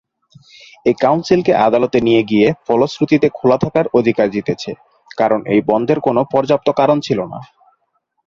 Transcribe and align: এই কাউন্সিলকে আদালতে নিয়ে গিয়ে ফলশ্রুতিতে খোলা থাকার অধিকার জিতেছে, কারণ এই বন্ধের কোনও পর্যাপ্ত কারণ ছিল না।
এই 0.85 0.95
কাউন্সিলকে 1.01 1.53
আদালতে 1.67 1.97
নিয়ে 2.01 2.21
গিয়ে 2.23 2.47
ফলশ্রুতিতে 2.67 3.27
খোলা 3.29 3.57
থাকার 3.57 3.85
অধিকার 3.93 4.27
জিতেছে, 4.29 4.71
কারণ 5.11 5.39
এই 5.53 5.61
বন্ধের 5.69 5.99
কোনও 5.99 6.21
পর্যাপ্ত 6.33 6.67
কারণ 6.71 6.97
ছিল 7.01 7.19
না। 7.33 7.39